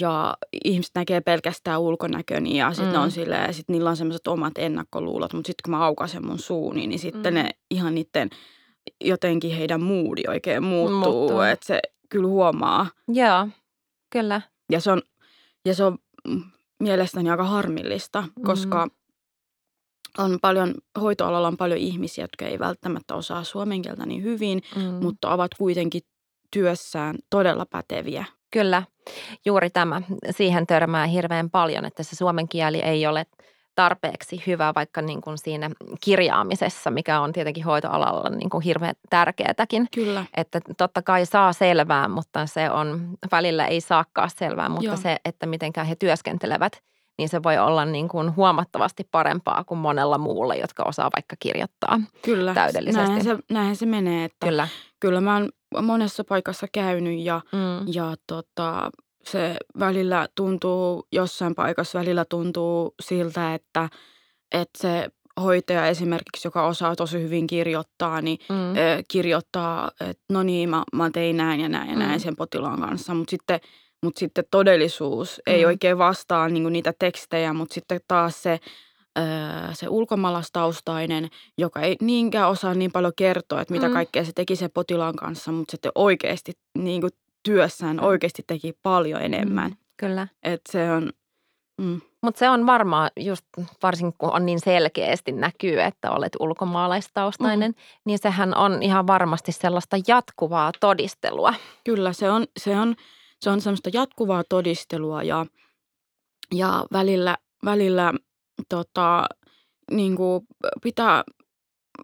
ja 0.00 0.36
ihmiset 0.64 0.92
näkee 0.94 1.20
pelkästään 1.20 1.80
ulkonäköni 1.80 2.58
ja 2.58 2.72
sitten 2.72 2.92
Mm. 2.92 2.96
mm. 2.98 3.02
on 3.02 3.10
silleen, 3.10 3.54
sit 3.54 3.68
niillä 3.68 3.90
on 3.90 3.96
semmoiset 3.96 4.26
omat 4.26 4.52
ennakkoluulot, 4.58 5.32
mutta 5.32 5.46
sitten 5.46 5.62
kun 5.64 5.70
mä 5.78 5.84
aukasen 5.84 6.26
mun 6.26 6.38
suuni, 6.38 6.86
niin 6.86 6.98
sitten 6.98 7.34
Mm. 7.34 7.38
mm. 7.40 7.44
ne 7.44 7.50
ihan 7.70 7.94
niiden 7.94 8.30
jotenkin 9.04 9.56
heidän 9.56 9.82
moodi 9.82 10.22
oikein 10.28 10.62
muuttuu, 10.64 10.98
Muuttuu. 11.12 11.40
että 11.40 11.66
se 11.66 11.80
kyllä 12.08 12.28
huomaa. 12.28 12.86
Joo, 13.08 13.48
kyllä. 14.10 14.40
Ja 14.72 14.80
se 14.80 14.90
on, 14.92 15.02
ja 15.66 15.74
se 15.74 15.84
on 15.84 15.98
mm, 16.28 16.42
mielestäni 16.80 17.30
aika 17.30 17.44
harmillista, 17.44 18.24
koska 18.46 18.88
on 20.18 20.38
paljon, 20.42 20.74
hoitoalalla 21.00 21.48
on 21.48 21.56
paljon 21.56 21.80
ihmisiä, 21.80 22.24
jotka 22.24 22.44
ei 22.44 22.58
välttämättä 22.58 23.14
osaa 23.14 23.44
suomen 23.44 23.82
kieltä 23.82 24.06
niin 24.06 24.22
hyvin, 24.22 24.62
Mm. 24.76 24.82
mutta 24.82 25.30
ovat 25.32 25.50
kuitenkin 25.58 26.02
työssään 26.52 27.16
todella 27.30 27.66
päteviä. 27.66 28.24
Kyllä, 28.50 28.82
juuri 29.44 29.70
tämä. 29.70 30.02
Siihen 30.30 30.66
törmää 30.66 31.06
hirveän 31.06 31.50
paljon, 31.50 31.84
että 31.84 32.02
se 32.02 32.16
suomen 32.16 32.48
kieli 32.48 32.78
ei 32.78 33.06
ole 33.06 33.26
tarpeeksi 33.74 34.42
hyvä 34.46 34.72
vaikka 34.74 35.02
niin 35.02 35.20
kuin 35.20 35.38
siinä 35.38 35.70
kirjaamisessa, 36.04 36.90
mikä 36.90 37.20
on 37.20 37.32
tietenkin 37.32 37.64
hoitoalalla 37.64 38.30
niin 38.30 38.50
kuin 38.50 38.64
hirveän 38.64 38.94
tärkeätäkin. 39.10 39.86
Kyllä. 39.94 40.24
Että 40.36 40.60
totta 40.76 41.02
kai 41.02 41.26
saa 41.26 41.52
selvää, 41.52 42.08
mutta 42.08 42.46
se 42.46 42.70
on, 42.70 43.08
välillä 43.32 43.66
ei 43.66 43.80
saakaan 43.80 44.30
selvää, 44.30 44.68
mutta 44.68 44.84
Joo. 44.84 44.96
se, 44.96 45.16
että 45.24 45.46
mitenkään 45.46 45.86
he 45.86 45.96
työskentelevät, 45.96 46.82
niin 47.18 47.28
se 47.28 47.42
voi 47.42 47.58
olla 47.58 47.84
niin 47.84 48.08
kuin 48.08 48.36
huomattavasti 48.36 49.08
parempaa 49.10 49.64
kuin 49.64 49.78
monella 49.78 50.18
muulla, 50.18 50.54
jotka 50.54 50.82
osaa 50.86 51.10
vaikka 51.16 51.36
kirjoittaa. 51.40 52.00
Kyllä. 52.22 52.54
Täydellisesti. 52.54 53.06
Näinhän 53.06 53.24
se, 53.24 53.38
näinhän 53.50 53.76
se 53.76 53.86
menee, 53.86 54.24
että 54.24 54.46
kyllä. 54.46 54.68
Kyllä. 55.00 55.20
mä 55.20 55.34
oon 55.34 55.48
monessa 55.86 56.24
paikassa 56.28 56.66
käynyt 56.72 57.20
ja, 57.20 57.40
Mm. 57.52 57.92
ja 57.92 58.14
tota, 58.26 58.90
se 59.24 59.56
välillä 59.78 60.28
tuntuu, 60.34 61.06
jossain 61.12 61.54
paikassa 61.54 61.98
välillä 61.98 62.24
tuntuu 62.24 62.94
siltä, 63.02 63.54
että, 63.54 63.88
että 64.52 64.78
se 64.82 65.08
hoitaja 65.42 65.86
esimerkiksi, 65.86 66.46
joka 66.48 66.66
osaa 66.66 66.96
tosi 66.96 67.22
hyvin 67.22 67.46
kirjoittaa, 67.46 68.20
niin 68.20 68.38
Mm. 68.48 68.56
ö, 68.76 69.02
kirjoittaa, 69.08 69.90
että 70.00 70.22
no 70.32 70.42
niin, 70.42 70.70
mä, 70.70 70.82
mä 70.92 71.10
tein 71.10 71.36
näin 71.36 71.60
ja 71.60 71.68
näin 71.68 71.90
ja 71.90 71.96
näin 71.96 72.12
Mm. 72.12 72.18
sen 72.20 72.36
potilaan 72.36 72.80
kanssa, 72.80 73.14
mutta 73.14 73.30
sitten, 73.30 73.60
mut 74.02 74.16
sitten 74.16 74.44
todellisuus 74.50 75.40
ei 75.46 75.62
Mm. 75.62 75.66
oikein 75.66 75.98
vastaa 75.98 76.48
niinku 76.48 76.68
niitä 76.68 76.92
tekstejä, 76.98 77.52
mutta 77.52 77.74
sitten 77.74 78.00
taas 78.08 78.42
se, 78.42 78.60
ö, 79.18 79.22
se 79.72 79.88
ulkomaalaistaustainen, 79.88 81.28
joka 81.58 81.80
ei 81.80 81.96
niinkään 82.00 82.48
osaa 82.48 82.74
niin 82.74 82.92
paljon 82.92 83.12
kertoa, 83.16 83.60
että 83.60 83.74
mitä 83.74 83.88
Mm. 83.88 83.94
kaikkea 83.94 84.24
se 84.24 84.32
teki 84.34 84.56
sen 84.56 84.70
potilaan 84.74 85.16
kanssa, 85.16 85.52
mutta 85.52 85.70
sitten 85.70 85.92
oikeasti 85.94 86.52
niinku 86.78 87.08
työssään 87.42 87.96
Mm. 87.96 88.02
oikeasti 88.02 88.42
teki 88.46 88.72
paljon 88.82 89.22
enemmän. 89.22 89.70
Mm. 89.70 89.76
Kyllä. 89.96 90.28
Että 90.42 90.72
se 90.72 90.90
on, 90.92 91.12
mm, 91.80 92.00
Mutta 92.22 92.38
se 92.38 92.48
on 92.48 92.66
varmaan 92.66 93.10
just, 93.20 93.44
varsinkin 93.82 94.18
kun 94.18 94.32
on 94.32 94.46
niin 94.46 94.60
selkeästi 94.60 95.32
näkyy, 95.32 95.80
että 95.80 96.10
olet 96.10 96.32
ulkomaalaistaustainen, 96.40 97.70
mm. 97.70 97.76
niin 98.04 98.18
sehän 98.22 98.56
on 98.56 98.82
ihan 98.82 99.06
varmasti 99.06 99.52
sellaista 99.52 99.96
jatkuvaa 100.08 100.72
todistelua. 100.80 101.54
Kyllä, 101.84 102.12
se 102.12 102.30
on, 102.30 102.46
se 102.56 102.76
on, 102.76 102.96
se 103.42 103.50
on 103.50 103.60
semmoista 103.60 103.90
jatkuvaa 103.92 104.44
todistelua 104.48 105.22
ja, 105.22 105.46
ja 106.54 106.86
välillä, 106.92 107.36
välillä 107.64 108.12
tota, 108.68 109.26
niin 109.90 110.16
kuin 110.16 110.46
pitää, 110.82 111.24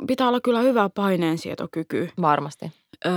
pitää 0.07 0.29
olla 0.29 0.41
kyllä 0.41 0.61
hyvä 0.61 0.89
paineensietokyky. 0.95 2.11
Varmasti. 2.21 2.73
Ö, 3.07 3.11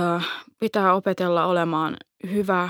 pitää 0.60 0.94
opetella 0.94 1.46
olemaan 1.46 1.96
hyvä 2.32 2.68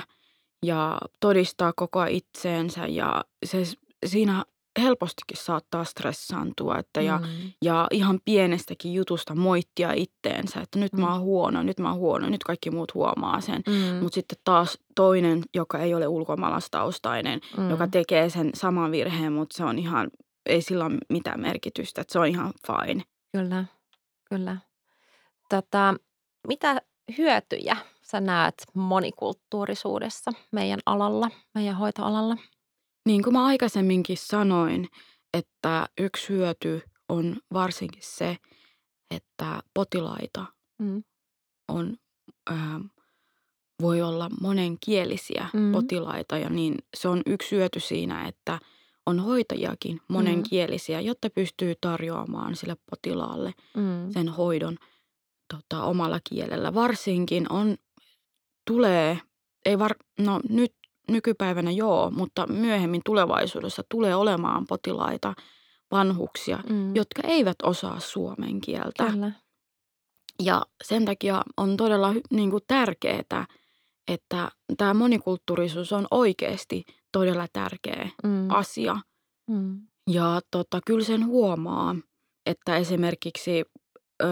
ja 0.67 0.99
todistaa 1.21 1.73
koko 1.77 2.05
itseensä 2.05 2.87
ja 2.87 3.25
se, 3.45 3.63
siinä 4.07 4.45
helpostikin 4.81 5.37
saattaa 5.37 5.85
stressaantua 5.85 6.79
että 6.79 7.01
ja, 7.01 7.19
Mm. 7.19 7.53
ja 7.63 7.87
ihan 7.91 8.21
pienestäkin 8.25 8.95
jutusta 8.95 9.35
moittia 9.35 9.93
itteensä, 9.93 10.61
että 10.61 10.79
nyt 10.79 10.93
mä 10.93 11.07
Mm. 11.07 11.13
oon 11.13 11.21
huono, 11.21 11.63
nyt 11.63 11.79
mä 11.81 11.89
oon 11.91 11.99
huono, 11.99 12.29
nyt 12.29 12.45
kaikki 12.45 12.71
muut 12.71 12.95
huomaa 12.95 13.41
sen. 13.41 13.63
Mm. 13.69 13.75
Mutta 14.03 14.15
sitten 14.15 14.39
taas 14.45 14.79
toinen, 14.95 15.43
joka 15.55 15.79
ei 15.79 15.95
ole 15.95 16.07
ulkomaalaistaustainen, 16.09 17.41
mm. 17.57 17.71
joka 17.71 17.89
tekee 17.89 18.31
sen 18.31 18.51
saman 18.55 18.91
virheen, 18.91 19.33
mutta 19.33 19.57
se 19.57 19.65
on 19.65 19.79
ihan, 19.79 20.11
ei 20.47 20.63
sillä 20.63 20.85
ole 20.85 20.99
mitään 21.09 21.41
merkitystä, 21.41 22.01
että 22.01 22.13
se 22.13 22.19
on 22.19 22.27
ihan 22.27 22.53
fine. 22.67 23.03
Kyllä, 23.33 23.65
kyllä. 24.29 24.57
Tota, 25.49 25.95
mitä 26.49 26.83
hyötyjä 27.19 27.77
sä 28.03 28.21
näet 28.21 28.55
monikulttuurisuudessa 28.75 30.31
meidän 30.53 30.81
alalla, 30.87 31.31
meidän 31.55 31.77
hoitoalalla? 31.77 32.37
Niin 33.07 33.23
kuin 33.23 33.33
mä 33.35 33.45
aikaisemminkin 33.45 34.17
sanoin, 34.17 34.89
että 35.35 35.87
yksi 36.01 36.29
hyöty 36.29 36.83
on 37.09 37.37
varsinkin 37.53 38.03
se, 38.03 38.37
että 39.11 39.63
potilaita 39.75 40.47
Mm. 40.79 41.03
on, 41.69 41.97
ää, 42.51 42.81
voi 43.83 44.03
olla 44.03 44.29
monenkielisiä 44.41 45.47
Mm. 45.53 45.61
mm. 45.61 45.73
potilaita 45.73 46.39
ja 46.39 46.51
niin 46.51 46.75
se 46.97 47.09
on 47.09 47.23
yksi 47.27 47.57
hyöty 47.57 47.81
siinä, 47.81 48.29
että 48.29 48.59
on 49.07 49.21
hoitajakin 49.21 50.01
monenkielisiä, 50.09 51.01
jotta 51.01 51.31
pystyy 51.31 51.75
tarjoamaan 51.81 52.57
sille 52.57 52.77
potilaalle 52.91 53.55
Mm. 53.77 54.13
sen 54.13 54.29
hoidon 54.29 54.77
tota, 55.55 55.83
omalla 55.85 56.21
kielellä. 56.31 56.75
Varsinkin 56.75 57.53
on, 57.53 57.77
tulee, 58.67 59.19
ei 59.65 59.79
var, 59.79 59.95
no 60.19 60.41
nyt 60.49 60.73
nykypäivänä 61.09 61.71
joo, 61.71 62.11
mutta 62.11 62.47
myöhemmin 62.47 63.01
tulevaisuudessa 63.05 63.83
tulee 63.89 64.15
olemaan 64.17 64.67
potilaita, 64.69 65.35
vanhuksia, 65.91 66.59
Mm. 66.69 66.97
jotka 66.97 67.23
eivät 67.25 67.57
osaa 67.63 68.01
suomen 68.01 68.61
kieltä. 68.61 69.05
Kyllä. 69.11 69.33
Ja 70.43 70.63
sen 70.85 71.05
takia 71.05 71.43
on 71.57 71.77
todella 71.77 72.15
niin 72.31 72.51
kuin 72.51 72.63
tärkeää, 72.67 73.47
että 74.09 74.51
tämä 74.79 74.95
monikulttuurisuus 74.95 75.93
on 75.93 76.07
oikeasti 76.11 76.85
todella 77.13 77.47
tärkeä 77.53 78.09
Mm. 78.25 78.51
asia. 78.51 78.97
Mm. 79.51 79.81
Ja 80.11 80.41
tota, 80.51 80.81
kyllä 80.87 81.05
sen 81.05 81.27
huomaa, 81.27 81.97
että 82.47 82.77
esimerkiksi, 82.77 83.65
ö, 84.23 84.27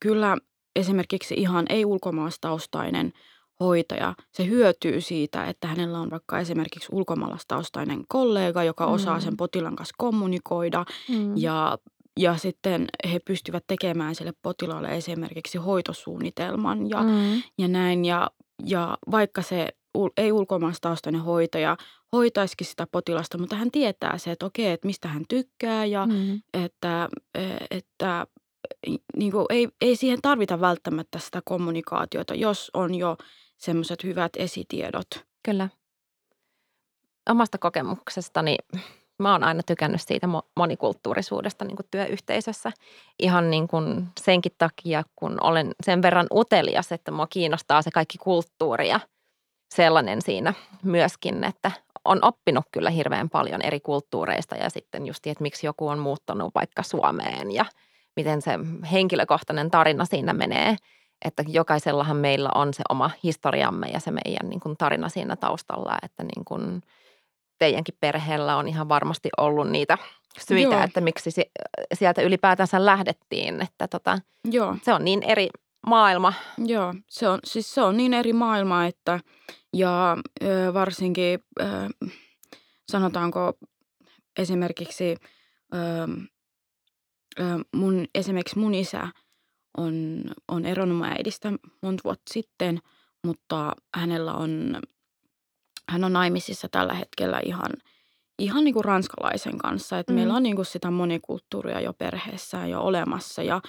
kyllä 0.00 0.36
esimerkiksi 0.76 1.34
ihan 1.34 1.66
ei-ulkomaalaistaustainen 1.68 3.12
hoitaja, 3.60 4.14
se 4.32 4.46
hyötyy 4.46 5.00
siitä, 5.00 5.44
että 5.44 5.66
hänellä 5.68 5.98
on 6.00 6.10
vaikka 6.10 6.38
esimerkiksi 6.38 6.88
ulkomaalaistaustainen 6.92 8.04
kollega, 8.08 8.64
joka 8.64 8.86
osaa 8.86 9.14
Mm. 9.16 9.20
sen 9.22 9.36
potilaan 9.36 9.76
kanssa 9.76 9.94
kommunikoida 9.98 10.84
Mm. 11.08 11.36
ja, 11.36 11.78
ja 12.20 12.36
sitten 12.36 12.86
he 13.12 13.18
pystyvät 13.26 13.64
tekemään 13.66 14.14
sille 14.14 14.32
potilaalle 14.42 14.88
esimerkiksi 14.96 15.58
hoitosuunnitelman 15.58 16.90
ja, 16.90 17.02
Mm. 17.02 17.42
ja 17.58 17.68
näin. 17.68 18.04
Ja, 18.04 18.30
ja 18.66 18.98
vaikka 19.10 19.42
se 19.42 19.68
ei 20.16 20.32
ulkomaalaistaustainen 20.32 21.20
hoitaja 21.22 21.76
hoitaisikin 22.12 22.66
sitä 22.66 22.86
potilasta, 22.92 23.38
mutta 23.38 23.56
hän 23.56 23.70
tietää 23.70 24.18
se, 24.18 24.30
että 24.30 24.46
okei, 24.46 24.66
että 24.70 24.86
mistä 24.86 25.08
hän 25.08 25.24
tykkää 25.28 25.84
ja 25.84 26.06
Mm. 26.06 26.40
että, 26.54 27.08
eh, 27.34 27.56
että 27.70 28.26
niin 29.16 29.32
kuin 29.32 29.46
ei, 29.50 29.68
ei 29.80 29.96
siihen 29.96 30.18
tarvita 30.22 30.60
välttämättä 30.60 31.18
sitä 31.18 31.42
kommunikaatiota, 31.44 32.34
jos 32.34 32.70
on 32.74 32.94
jo 32.94 33.16
semmoiset 33.56 34.04
hyvät 34.04 34.32
esitiedot. 34.36 35.06
Kyllä. 35.42 35.68
omasta 37.30 37.58
kokemuksestani 37.58 38.56
mä 39.18 39.32
oon 39.32 39.44
aina 39.44 39.62
tykännyt 39.62 40.00
siitä 40.00 40.28
monikulttuurisuudesta 40.56 41.64
niin 41.64 41.76
kuin 41.76 41.86
työyhteisössä. 41.90 42.72
Ihan 43.18 43.50
niin 43.50 43.68
kuin 43.68 44.06
senkin 44.20 44.52
takia, 44.58 45.04
kun 45.16 45.38
olen 45.40 45.74
sen 45.82 46.02
verran 46.02 46.26
utelias, 46.34 46.92
että 46.92 47.10
mua 47.10 47.26
kiinnostaa 47.26 47.82
se 47.82 47.90
kaikki 47.90 48.18
kulttuuri 48.18 48.88
ja 48.88 49.00
sellainen 49.74 50.22
siinä 50.22 50.54
myöskin, 50.82 51.44
että 51.44 51.70
on 52.04 52.18
oppinut 52.24 52.64
kyllä 52.72 52.90
hirveän 52.90 53.30
paljon 53.30 53.62
eri 53.62 53.80
kulttuureista 53.80 54.56
ja 54.56 54.70
sitten 54.70 55.06
just, 55.06 55.26
että 55.26 55.42
miksi 55.42 55.66
joku 55.66 55.88
on 55.88 55.98
muuttanut 55.98 56.54
vaikka 56.54 56.82
Suomeen 56.82 57.50
ja 57.50 57.64
miten 58.16 58.42
se 58.42 58.50
henkilökohtainen 58.92 59.70
tarina 59.70 60.04
siinä 60.04 60.32
menee. 60.32 60.76
Että 61.24 61.44
jokaisellahan 61.48 62.16
meillä 62.16 62.50
on 62.54 62.74
se 62.74 62.82
oma 62.88 63.10
historiamme 63.22 63.86
ja 63.86 64.00
se 64.00 64.10
meidän 64.10 64.48
niin 64.48 64.60
kuin 64.60 64.76
tarina 64.76 65.08
siinä 65.08 65.36
taustalla, 65.36 65.96
että 66.02 66.22
niin 66.22 66.44
kuin 66.44 66.82
teidänkin 67.58 67.96
perheellä 68.00 68.56
on 68.56 68.68
ihan 68.68 68.88
varmasti 68.88 69.28
ollut 69.38 69.70
niitä 69.70 69.98
syitä, 70.40 70.74
Joo. 70.74 70.84
että 70.84 71.00
miksi 71.00 71.30
sieltä 71.94 72.22
ylipäätänsä 72.22 72.84
lähdettiin. 72.84 73.62
Että 73.62 73.88
tota, 73.88 74.18
Joo. 74.50 74.76
se 74.82 74.92
on 74.92 75.04
niin 75.04 75.22
eri 75.22 75.48
maailma. 75.86 76.32
Joo, 76.58 76.94
se 77.08 77.28
on, 77.28 77.38
siis 77.44 77.74
se 77.74 77.82
on 77.82 77.96
niin 77.96 78.14
eri 78.14 78.32
maailma, 78.32 78.86
että 78.86 79.20
ja 79.72 80.16
ö, 80.42 80.74
varsinkin 80.74 81.40
ö, 81.60 81.64
sanotaanko 82.90 83.52
esimerkiksi 84.38 85.16
ö, 85.74 85.78
ö, 87.40 87.44
mun, 87.76 88.06
esimerkiksi 88.14 88.58
mun 88.58 88.74
isä 88.74 89.08
on, 89.76 90.24
on 90.48 90.66
eronnut 90.66 90.98
mun 90.98 91.06
äidistä 91.06 91.52
monta 91.82 92.00
vuotta 92.04 92.32
sitten, 92.32 92.78
mutta 93.26 93.72
hänellä 93.94 94.34
on, 94.34 94.80
hän 95.88 96.04
on 96.04 96.12
naimisissa 96.12 96.68
tällä 96.70 96.94
hetkellä 96.94 97.40
ihan, 97.44 97.70
ihan 98.38 98.64
niin 98.64 98.74
kuin 98.74 98.84
ranskalaisen 98.84 99.58
kanssa. 99.58 99.98
Että 99.98 100.12
mm. 100.12 100.14
meillä 100.14 100.34
on 100.34 100.42
niin 100.42 100.56
kuin 100.56 100.66
sitä 100.66 100.90
monikulttuuria 100.90 101.80
jo 101.80 101.92
perheessä 101.92 102.66
jo 102.66 102.80
olemassa 102.80 103.42
ja, 103.42 103.60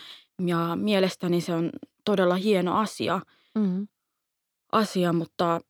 ja 0.45 0.75
mielestäni 0.75 1.41
se 1.41 1.53
on 1.53 1.69
todella 2.05 2.35
hieno 2.35 2.77
asia, 2.77 3.21
mm. 3.55 3.88
asia 4.71 5.13
mutta 5.13 5.62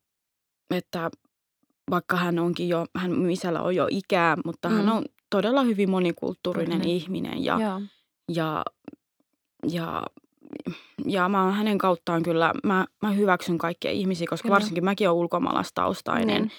että 0.70 1.12
vaikka 1.89 2.15
hän 2.15 2.39
onkin 2.39 2.70
jo, 2.70 2.86
hän 2.98 3.30
isällä 3.30 3.62
on 3.62 3.75
jo 3.75 3.88
ikää, 3.89 4.38
mutta 4.46 4.70
mm. 4.70 4.75
hän 4.75 4.89
on 4.89 5.06
todella 5.30 5.63
hyvin 5.63 5.89
monikulttuurinen 5.89 6.80
mm. 6.80 6.88
ihminen 6.88 7.44
ja, 7.44 7.60
ja, 7.60 7.82
ja, 8.27 8.63
ja, 9.72 10.04
ja 11.08 11.30
mä 11.30 11.52
hänen 11.52 11.78
kauttaan 11.78 12.24
kyllä, 12.24 12.54
mä, 12.64 12.86
mä 13.02 13.12
hyväksyn 13.12 13.58
kaikkia 13.58 13.92
ihmisiä, 13.92 14.28
koska 14.30 14.44
kyllä. 14.44 14.54
varsinkin 14.54 14.86
mäkin 14.86 15.10
olen 15.10 15.20
ulkomaalaistaustainen, 15.20 16.42
mm. 16.42 16.50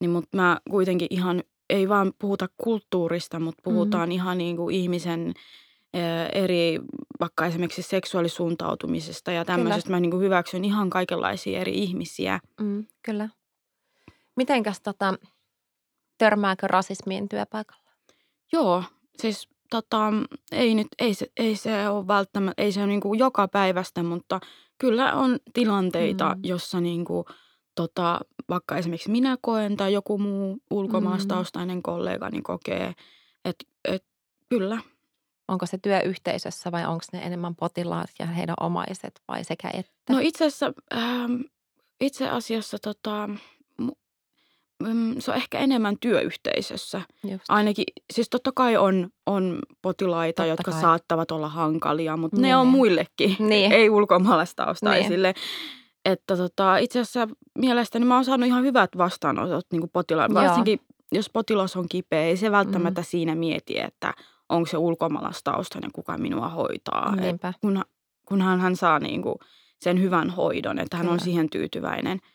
niin 0.00 0.10
mutta 0.10 0.36
mä 0.36 0.60
kuitenkin 0.70 1.08
ihan, 1.10 1.42
ei 1.70 1.88
vaan 1.88 2.12
puhuta 2.18 2.48
kulttuurista, 2.56 3.40
mutta 3.40 3.62
puhutaan 3.64 4.08
mm. 4.08 4.12
ihan 4.12 4.38
niin 4.38 4.56
kuin 4.56 4.74
ihmisen 4.74 5.34
eri, 6.32 6.80
vaikka 7.20 7.46
esimerkiksi 7.46 7.82
seksuaalisuuntautumisesta 7.82 9.32
ja 9.32 9.44
tämmöisestä. 9.44 9.86
Kyllä. 9.86 9.96
Mä 9.96 10.00
niin 10.00 10.10
kuin 10.10 10.22
hyväksyn 10.22 10.64
ihan 10.64 10.90
kaikenlaisia 10.90 11.60
eri 11.60 11.74
ihmisiä. 11.74 12.40
Mm, 12.60 12.86
kyllä. 13.02 13.28
Mitenkäs 14.36 14.80
tota, 14.80 15.14
törmääkö 16.18 16.68
rasismiin 16.68 17.28
työpaikalla? 17.28 17.90
Joo, 18.52 18.84
siis 19.18 19.48
tota, 19.72 20.12
ei, 20.52 20.74
nyt, 20.74 20.86
ei, 20.98 21.14
se, 21.14 21.26
ei 21.36 21.56
se 21.56 21.88
ole 21.88 22.06
välttämättä, 22.06 22.62
ei 22.62 22.72
se 22.72 22.80
ole 22.80 22.86
niin 22.86 23.00
kuin 23.00 23.18
joka 23.18 23.48
päivästä, 23.48 24.02
mutta 24.02 24.40
kyllä 24.78 25.14
on 25.14 25.38
tilanteita, 25.52 26.34
mm. 26.34 26.40
jossa 26.44 26.80
niin 26.80 27.04
kuin, 27.04 27.24
tota, 27.74 28.20
vaikka 28.48 28.76
esimerkiksi 28.76 29.10
minä 29.10 29.36
koen 29.40 29.76
tai 29.76 29.92
joku 29.92 30.18
muu 30.18 30.58
ulkomaastaustainen 30.70 31.76
mm. 31.76 31.82
kollegani 31.82 32.42
kokee, 32.42 32.94
että 33.44 33.64
et, 33.84 34.04
kyllä. 34.48 34.78
Onko 35.48 35.66
se 35.66 35.78
työyhteisössä 35.78 36.72
vai 36.72 36.86
onko 36.86 37.04
ne 37.12 37.18
enemmän 37.18 37.54
potilaat 37.56 38.10
ja 38.18 38.26
heidän 38.26 38.54
omaiset 38.60 39.22
vai 39.28 39.44
sekä 39.44 39.70
että? 39.74 39.92
No 40.10 40.18
itse 40.18 40.46
asiassa, 40.46 40.72
ähm, 40.94 41.40
itse 42.00 42.28
asiassa 42.28 42.78
tota, 42.78 43.28
Mm, 43.28 43.38
se 45.18 45.30
on 45.30 45.36
ehkä 45.36 45.58
enemmän 45.58 45.96
työyhteisössä. 46.00 47.02
Just. 47.30 47.44
Ainakin, 47.48 47.84
siis 48.12 48.30
totta 48.30 48.52
kai 48.54 48.76
on, 48.76 49.10
on 49.26 49.58
potilaita, 49.82 50.42
totta 50.42 50.50
jotka 50.50 50.70
kai. 50.70 50.80
saattavat 50.80 51.30
olla 51.30 51.48
hankalia, 51.48 52.16
mutta 52.16 52.36
niin. 52.36 52.42
ne 52.42 52.56
on 52.56 52.66
muillekin, 52.66 53.36
niin. 53.48 53.72
ei 53.72 53.90
ulkomaalaistaustaisille. 53.90 55.32
Niin. 55.32 55.44
Että 56.04 56.36
tota, 56.36 56.76
itse 56.76 57.00
asiassa 57.00 57.28
mielestäni 57.58 58.04
mä 58.04 58.14
oon 58.14 58.24
saanut 58.24 58.46
ihan 58.46 58.64
hyvät 58.64 58.90
vastaanotot 58.98 59.66
niin 59.72 59.90
potilaan. 59.92 60.34
Varsinkin 60.34 60.80
jos 61.12 61.30
potilas 61.30 61.76
on 61.76 61.88
kipeä, 61.88 62.22
ei 62.22 62.36
se 62.36 62.50
välttämättä 62.50 63.00
mm. 63.00 63.04
siinä 63.04 63.34
mieti, 63.34 63.78
että 63.78 64.14
onko 64.48 64.66
se 64.66 64.76
ulkomaalaistaustainen, 64.76 65.92
kuka 65.92 66.18
minua 66.18 66.48
hoitaa. 66.48 67.14
Et 67.20 67.36
kun, 67.60 67.84
kunhan 68.28 68.60
hän 68.60 68.76
saa 68.76 68.98
niin 68.98 69.22
kuin 69.22 69.34
sen 69.80 70.00
hyvän 70.02 70.30
hoidon, 70.30 70.78
että 70.78 70.96
hän 70.96 71.06
Kyllä. 71.06 71.12
on 71.14 71.20
siihen 71.20 71.50
tyytyväinen– 71.50 72.18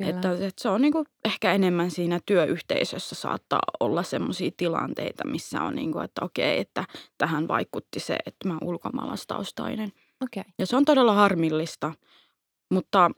että, 0.00 0.32
että 0.32 0.62
se 0.62 0.68
on 0.68 0.82
niin 0.82 0.92
kuin 0.92 1.06
ehkä 1.24 1.52
enemmän 1.52 1.90
siinä 1.90 2.20
työyhteisössä 2.26 3.14
saattaa 3.14 3.60
olla 3.80 4.02
sellaisia 4.02 4.50
tilanteita, 4.56 5.26
missä 5.26 5.62
on 5.62 5.74
niin 5.74 5.92
kuin, 5.92 6.04
että 6.04 6.24
okei, 6.24 6.60
että 6.60 6.84
tähän 7.18 7.48
vaikutti 7.48 8.00
se, 8.00 8.18
että 8.26 8.48
mä 8.48 8.58
ulkomaalaistaustainen. 8.62 9.92
Okay. 10.24 10.52
Ja 10.58 10.66
se 10.66 10.76
on 10.76 10.84
todella 10.84 11.12
harmillista, 11.12 11.92
mutta 12.70 13.10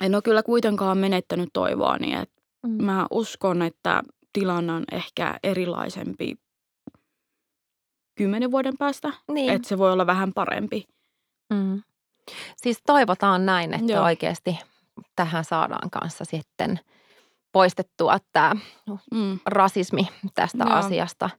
en 0.00 0.14
ole 0.14 0.22
kyllä 0.22 0.42
kuitenkaan 0.42 0.98
menettänyt 0.98 1.50
toivoa, 1.52 1.96
niin 1.98 2.18
että 2.18 2.42
mm. 2.66 2.84
mä 2.84 3.06
uskon, 3.10 3.62
että 3.62 4.02
tilanne 4.32 4.72
on 4.72 4.84
ehkä 4.92 5.38
erilaisempi 5.42 6.34
kymmenen 8.14 8.50
vuoden 8.50 8.78
päästä, 8.78 9.12
niin. 9.32 9.52
että 9.52 9.68
se 9.68 9.78
voi 9.78 9.92
olla 9.92 10.06
vähän 10.06 10.32
parempi. 10.32 10.84
Mm. 11.50 11.82
Siis 12.56 12.78
toivotaan 12.86 13.46
näin, 13.46 13.74
että 13.74 13.92
Joo. 13.92 14.04
oikeasti 14.04 14.58
tähän 15.16 15.44
saadaan 15.44 15.90
kanssa 15.90 16.24
sitten 16.24 16.80
poistettua 17.52 18.18
tämä 18.32 18.56
mm. 19.14 19.38
rasismi 19.46 20.08
tästä 20.34 20.64
Joo. 20.64 20.76
asiasta, 20.76 21.30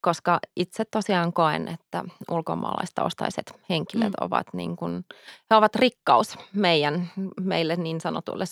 koska 0.00 0.38
itse 0.56 0.84
tosiaan 0.84 1.32
koen, 1.32 1.68
että 1.68 2.04
ulkomaalaistaustaiset 2.30 3.60
henkilöt 3.70 4.12
mm. 4.20 4.26
ovat 4.26 4.46
niin 4.52 4.76
kuin, 4.76 5.04
he 5.50 5.56
ovat 5.56 5.74
rikkaus 5.74 6.38
meidän, 6.52 7.10
meille 7.40 7.76
niin 7.76 8.00
sanotulle 8.00 8.44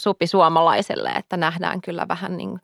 supisuomalaiselle, 0.00 1.10
että 1.10 1.36
nähdään 1.36 1.80
kyllä 1.80 2.08
vähän, 2.08 2.36
niin, 2.36 2.60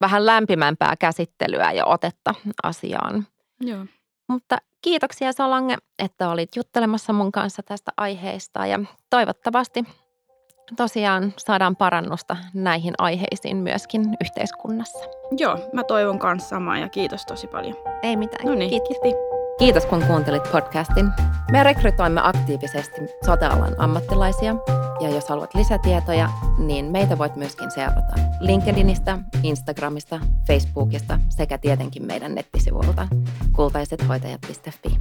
vähän 0.00 0.26
lämpimämpää 0.26 0.96
käsittelyä 0.96 1.72
ja 1.72 1.86
otetta 1.86 2.34
asiaan. 2.62 3.26
Joo. 3.60 3.86
Mutta 4.28 4.58
kiitoksia 4.82 5.32
Solange, 5.32 5.76
että 5.98 6.28
olit 6.28 6.56
juttelemassa 6.56 7.12
mun 7.12 7.32
kanssa 7.32 7.62
tästä 7.62 7.92
aiheesta 7.96 8.66
ja 8.66 8.80
toivottavasti 9.10 9.84
tosiaan 10.76 11.34
saadaan 11.38 11.76
parannusta 11.76 12.36
näihin 12.54 12.94
aiheisiin 12.98 13.56
myöskin 13.56 14.16
yhteiskunnassa. 14.20 15.04
Joo, 15.38 15.58
mä 15.72 15.84
toivon 15.84 16.18
kanssa 16.18 16.48
samaa 16.48 16.78
ja 16.78 16.88
kiitos 16.88 17.26
tosi 17.26 17.46
paljon. 17.46 17.76
Ei 18.02 18.16
mitään. 18.16 18.46
No 18.46 18.54
niin, 18.54 18.70
kiitos. 18.70 19.30
Kiitos 19.58 19.86
kun 19.86 20.04
kuuntelit 20.06 20.52
podcastin. 20.52 21.10
Me 21.52 21.62
rekrytoimme 21.62 22.20
aktiivisesti 22.24 23.00
sotealan 23.24 23.74
ammattilaisia 23.78 24.56
ja 25.00 25.08
jos 25.08 25.28
haluat 25.28 25.54
lisätietoja, 25.54 26.28
niin 26.58 26.84
meitä 26.84 27.18
voit 27.18 27.36
myöskin 27.36 27.70
seurata 27.70 28.14
LinkedInistä, 28.40 29.18
Instagramista, 29.42 30.20
Facebookista 30.46 31.18
sekä 31.28 31.58
tietenkin 31.58 32.06
meidän 32.06 32.34
nettisivuilta 32.34 33.08
kultaisethoitajat.fi. 33.52 34.98